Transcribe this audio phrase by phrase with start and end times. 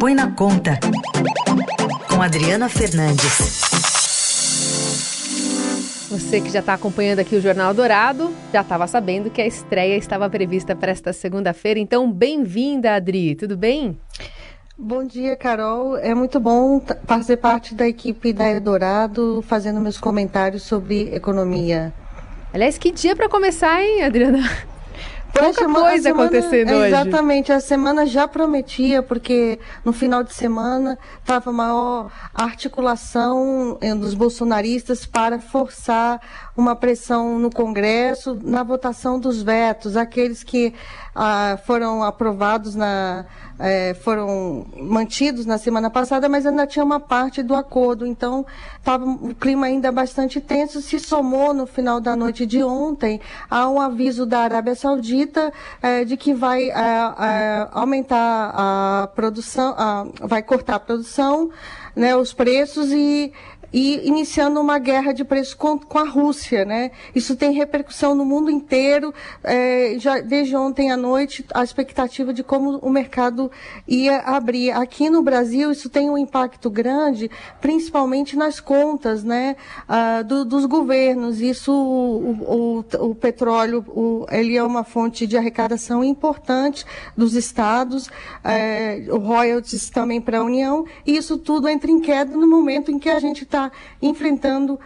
[0.00, 0.80] Põe na Conta,
[2.08, 3.60] com Adriana Fernandes.
[6.08, 9.98] Você que já está acompanhando aqui o Jornal Dourado, já estava sabendo que a estreia
[9.98, 11.78] estava prevista para esta segunda-feira.
[11.78, 13.34] Então, bem-vinda, Adri.
[13.34, 14.00] Tudo bem?
[14.78, 15.98] Bom dia, Carol.
[15.98, 21.92] É muito bom fazer parte da equipe da Eldorado, fazendo meus comentários sobre economia.
[22.54, 24.48] Aliás, que dia para começar, hein, Adriana?
[25.32, 26.86] Pouca semana, coisa semana, acontecendo hoje.
[26.86, 34.14] Exatamente, a semana já prometia, porque no final de semana estava maior articulação eh, dos
[34.14, 36.20] bolsonaristas para forçar
[36.56, 40.74] uma pressão no Congresso na votação dos vetos, aqueles que
[41.14, 43.24] ah, foram aprovados na
[43.60, 48.06] é, foram mantidos na semana passada, mas ainda tinha uma parte do acordo.
[48.06, 48.46] Então,
[48.78, 50.80] estava o clima ainda bastante tenso.
[50.80, 55.52] Se somou no final da noite de ontem a um aviso da Arábia Saudita
[55.82, 61.50] é, de que vai é, é aumentar a produção, a, vai cortar a produção,
[61.94, 63.32] né, os preços e
[63.72, 66.90] e iniciando uma guerra de preço com, com a Rússia, né?
[67.14, 69.14] Isso tem repercussão no mundo inteiro.
[69.44, 73.50] É, já desde ontem à noite, a expectativa de como o mercado
[73.86, 74.72] ia abrir.
[74.72, 79.56] Aqui no Brasil, isso tem um impacto grande, principalmente nas contas, né?
[79.88, 81.40] Ah, do, dos governos.
[81.40, 86.84] Isso, o, o, o petróleo, o, ele é uma fonte de arrecadação importante
[87.16, 88.10] dos estados,
[88.42, 90.84] é, royalties também para a União.
[91.06, 94.78] E isso tudo entra em queda no momento em que a gente está está enfrentando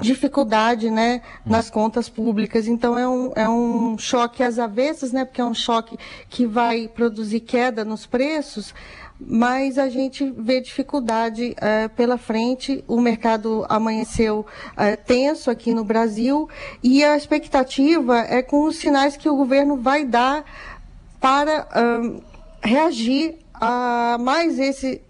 [0.00, 2.66] dificuldade né, nas contas públicas.
[2.66, 5.98] Então é um, é um choque às avessas, né, porque é um choque
[6.28, 8.74] que vai produzir queda nos preços,
[9.18, 12.84] mas a gente vê dificuldade é, pela frente.
[12.86, 14.44] O mercado amanheceu
[14.76, 16.48] é, tenso aqui no Brasil
[16.82, 20.44] e a expectativa é com os sinais que o governo vai dar
[21.18, 22.20] para um,
[22.62, 25.00] reagir a mais esse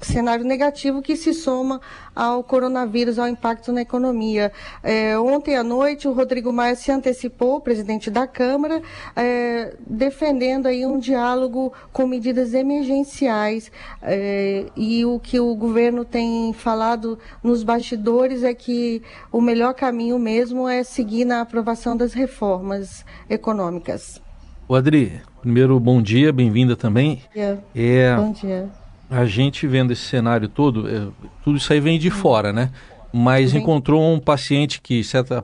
[0.00, 1.80] cenário negativo que se soma
[2.14, 4.52] ao coronavírus, ao impacto na economia.
[4.82, 8.82] É, ontem à noite, o Rodrigo Maia se antecipou, presidente da Câmara,
[9.14, 13.70] é, defendendo aí um diálogo com medidas emergenciais.
[14.02, 19.02] É, e o que o governo tem falado nos bastidores é que
[19.32, 24.20] o melhor caminho mesmo é seguir na aprovação das reformas econômicas.
[24.68, 27.22] O Adri, primeiro bom dia, bem-vinda também.
[27.22, 27.64] Bom dia.
[27.74, 28.16] É...
[28.16, 31.08] Bom dia a gente vendo esse cenário todo, é,
[31.44, 32.70] tudo isso aí vem de fora, né?
[33.12, 35.34] Mas encontrou um paciente que, certo,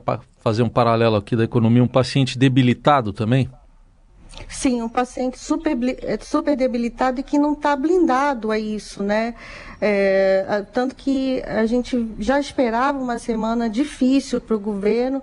[0.41, 3.49] fazer um paralelo aqui da economia, um paciente debilitado também?
[4.49, 9.35] Sim, um paciente super, é, super debilitado e que não está blindado a isso, né?
[9.79, 15.21] É, tanto que a gente já esperava uma semana difícil para o governo,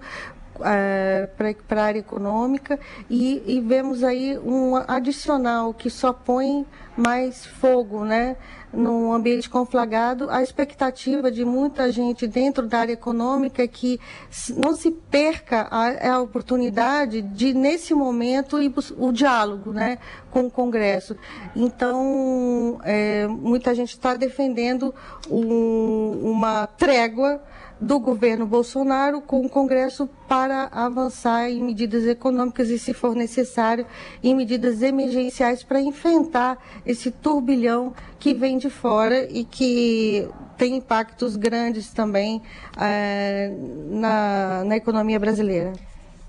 [0.60, 2.78] para a área econômica
[3.08, 6.66] e, e, vemos aí um adicional que só põe
[6.96, 8.36] mais fogo, né?
[8.72, 13.98] Num ambiente conflagrado, a expectativa de muita gente dentro da área econômica é que
[14.56, 18.58] não se perca a, a oportunidade de, nesse momento,
[18.96, 19.98] o diálogo né,
[20.30, 21.16] com o Congresso.
[21.56, 24.94] Então, é, muita gente está defendendo
[25.28, 27.42] um, uma trégua
[27.80, 33.86] do governo Bolsonaro com o Congresso para avançar em medidas econômicas e, se for necessário,
[34.22, 41.36] em medidas emergenciais para enfrentar esse turbilhão que vem de fora e que tem impactos
[41.36, 42.42] grandes também
[42.78, 43.50] é,
[43.88, 45.72] na, na economia brasileira.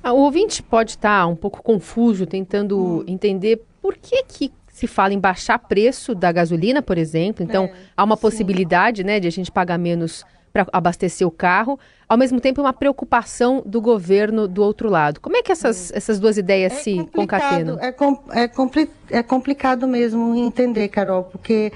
[0.02, 3.04] Ah, o ouvinte pode estar um pouco confuso, tentando hum.
[3.06, 7.44] entender por que, que se fala em baixar preço da gasolina, por exemplo.
[7.44, 8.22] Então, é, há uma sim.
[8.22, 12.74] possibilidade né, de a gente pagar menos para abastecer o carro, ao mesmo tempo uma
[12.74, 15.20] preocupação do governo do outro lado.
[15.20, 17.80] Como é que essas, essas duas ideias é se concatenam?
[17.80, 21.72] É, com, é, compli é, complicado mesmo entender, Carol, porque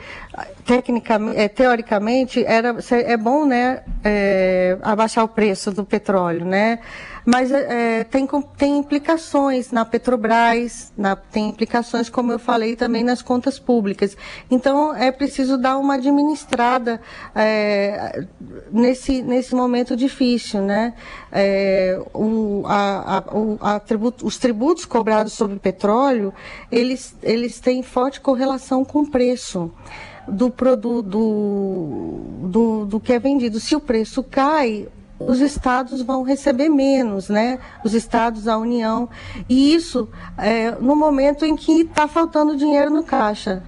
[0.66, 6.80] tecnicamente, é, teoricamente era, é bom né, é, abaixar o preço do petróleo, né?
[7.26, 13.24] mas é, tem, tem implicações na Petrobras, na, tem implicações, como eu falei, também nas
[13.24, 14.16] contas públicas.
[14.50, 17.02] Então, é preciso dar uma administrada
[17.34, 18.24] é,
[18.72, 20.62] nesse, nesse momento difícil.
[20.62, 20.94] Né?
[21.32, 26.32] É, o, a, a, o, a tributo, os tributos cobrados sobre petróleo,
[26.72, 29.72] eles, eles têm forte correlação com o preço
[30.28, 33.60] do produto do, do, do que é vendido.
[33.60, 34.88] Se o preço cai,
[35.20, 37.60] os estados vão receber menos, né?
[37.84, 39.10] Os estados, a União.
[39.50, 40.08] E isso
[40.38, 43.64] é, no momento em que está faltando dinheiro no caixa.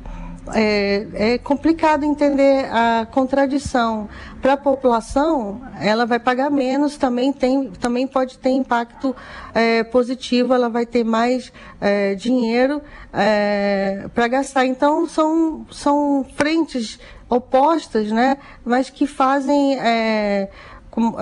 [0.53, 4.09] É, é complicado entender a contradição.
[4.41, 9.15] Para a população, ela vai pagar menos, também, tem, também pode ter impacto
[9.53, 11.51] é, positivo, ela vai ter mais
[11.81, 14.65] é, dinheiro é, para gastar.
[14.65, 19.77] Então, são, são frentes opostas, né, mas que fazem.
[19.79, 20.49] É,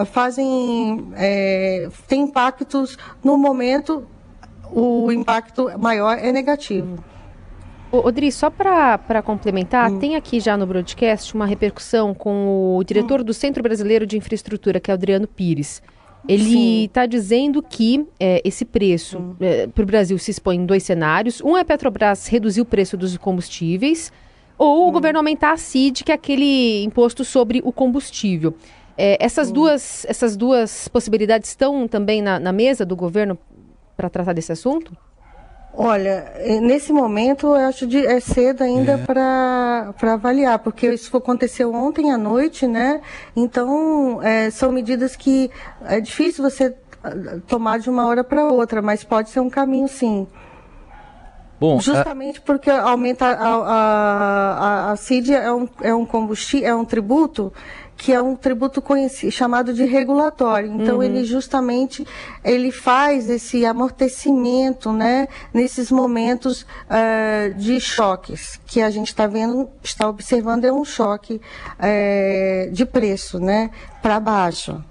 [0.06, 4.08] fazem é, tem impactos no momento
[4.72, 7.04] o impacto maior é negativo.
[8.04, 10.00] Odri, só para complementar, hum.
[10.00, 13.24] tem aqui já no broadcast uma repercussão com o diretor hum.
[13.24, 15.82] do Centro Brasileiro de Infraestrutura, que é o Adriano Pires.
[16.28, 19.36] Ele está dizendo que é, esse preço hum.
[19.40, 21.40] é, para o Brasil se expõe em dois cenários.
[21.42, 24.12] Um é a Petrobras reduzir o preço dos combustíveis,
[24.58, 24.92] ou o hum.
[24.92, 28.56] governo aumentar a CID, que é aquele imposto sobre o combustível.
[28.98, 29.54] É, essas, hum.
[29.54, 33.38] duas, essas duas possibilidades estão também na, na mesa do governo
[33.96, 34.96] para tratar desse assunto?
[35.78, 36.32] Olha,
[36.62, 38.98] nesse momento eu acho de, é cedo ainda é.
[38.98, 43.02] para avaliar, porque isso aconteceu ontem à noite, né?
[43.36, 45.52] Então, é, são medidas que
[45.86, 46.74] é difícil você
[47.04, 47.12] ah,
[47.46, 50.26] tomar de uma hora para outra, mas pode ser um caminho sim.
[51.60, 52.42] Bom, Justamente a...
[52.42, 57.54] porque aumenta a, a, a, a CID é um, é um combustível, é um tributo
[57.98, 60.72] que é um tributo conhecido, chamado de regulatório.
[60.72, 61.04] Então uhum.
[61.04, 62.06] ele justamente
[62.44, 69.70] ele faz esse amortecimento, né, nesses momentos uh, de choques que a gente está vendo,
[69.82, 71.40] está observando é um choque
[71.80, 73.72] uh, de preço, né,
[74.02, 74.84] para baixo.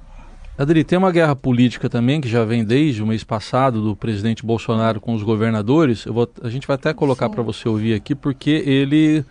[0.56, 4.47] Adri, tem uma guerra política também que já vem desde o mês passado do presidente
[4.47, 6.05] Bolsonaro com os governadores.
[6.05, 9.25] Vou, a gente vai até colocar para você ouvir aqui, porque ele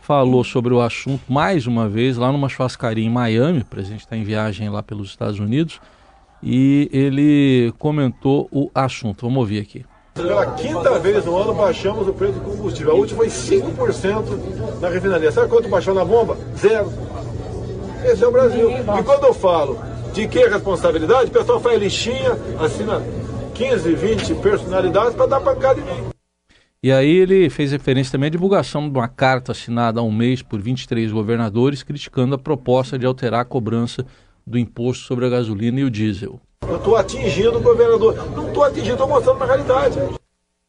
[0.00, 3.60] falou sobre o assunto mais uma vez lá numa churrascaria em Miami.
[3.60, 5.78] O presidente está em viagem lá pelos Estados Unidos
[6.42, 9.26] e ele comentou o assunto.
[9.26, 9.84] Vamos ouvir aqui.
[10.14, 12.92] Pela quinta vez no ano baixamos o preço do combustível.
[12.92, 15.30] A última foi 5% na refinaria.
[15.30, 16.36] Sabe quanto baixou na bomba?
[16.56, 16.90] Zero.
[18.04, 18.70] Esse é o Brasil.
[18.70, 19.78] E quando eu falo
[20.12, 23.02] de que responsabilidade, o pessoal faz lixinha, assina
[23.54, 26.12] 15, 20 personalidades para dar pancada em mim.
[26.82, 30.42] E aí ele fez referência também à divulgação de uma carta assinada há um mês
[30.42, 34.04] por 23 governadores criticando a proposta de alterar a cobrança
[34.44, 36.40] do imposto sobre a gasolina e o diesel.
[36.68, 38.16] Eu estou atingindo o governador.
[38.34, 40.00] Não estou atingindo, estou mostrando uma realidade.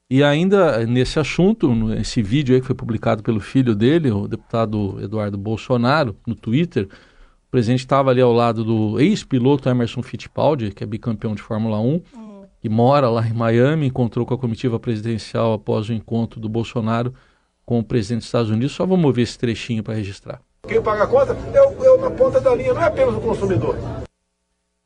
[0.07, 5.00] E ainda nesse assunto, nesse vídeo aí que foi publicado pelo filho dele, o deputado
[5.01, 6.88] Eduardo Bolsonaro, no Twitter,
[7.53, 11.79] o presidente estava ali ao lado do ex-piloto Emerson Fittipaldi, que é bicampeão de Fórmula
[11.79, 12.01] 1,
[12.59, 17.13] que mora lá em Miami, encontrou com a comitiva presidencial após o encontro do Bolsonaro
[17.63, 18.71] com o presidente dos Estados Unidos.
[18.71, 20.41] Só vamos ver esse trechinho para registrar.
[20.67, 23.21] Quem paga a conta é o, é na ponta da linha, não é apenas o
[23.21, 23.77] consumidor.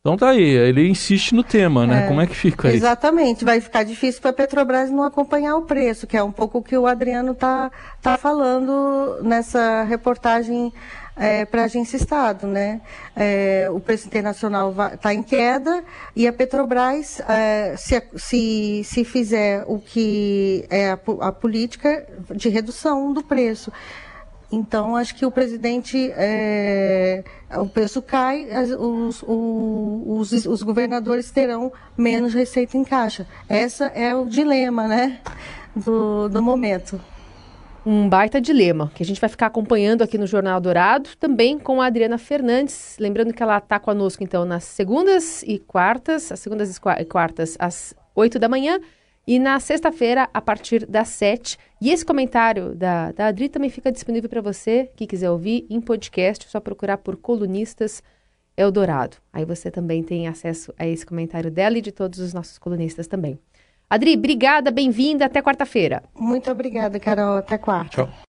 [0.01, 2.03] Então tá aí, ele insiste no tema, né?
[2.03, 2.75] É, Como é que fica aí?
[2.75, 6.57] Exatamente, vai ficar difícil para a Petrobras não acompanhar o preço, que é um pouco
[6.57, 7.71] o que o Adriano tá,
[8.01, 10.73] tá falando nessa reportagem
[11.17, 12.47] é, para a agência Estado.
[12.47, 12.81] Né?
[13.15, 15.83] É, o preço internacional está em queda
[16.15, 22.49] e a Petrobras, é, se, se, se fizer o que é a, a política de
[22.49, 23.71] redução do preço.
[24.49, 27.21] Então, acho que o presidente, é,
[27.57, 28.47] o preço cai,
[28.77, 33.27] os, os, os, governadores terão menos receita em caixa.
[33.49, 35.19] Esse é o dilema né,
[35.75, 36.97] do, do momento
[37.87, 41.81] um baita dilema que a gente vai ficar acompanhando aqui no Jornal Dourado, também com
[41.81, 42.97] a Adriana Fernandes.
[42.99, 47.95] Lembrando que ela está conosco, então, nas segundas e quartas, as segundas e quartas às
[48.13, 48.77] 8 da manhã
[49.25, 51.57] e na sexta-feira a partir das 7.
[51.79, 55.79] E esse comentário da, da Adri também fica disponível para você que quiser ouvir em
[55.79, 58.03] podcast, é só procurar por Colunistas
[58.57, 59.15] Eldorado.
[59.31, 63.07] Aí você também tem acesso a esse comentário dela e de todos os nossos colunistas
[63.07, 63.39] também.
[63.89, 66.03] Adri, obrigada, bem-vinda, até quarta-feira.
[66.13, 67.89] Muito obrigada, Carol, até quarta.
[67.89, 68.09] Tchau.